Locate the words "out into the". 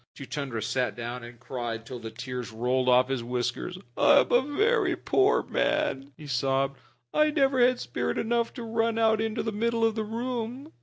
8.97-9.51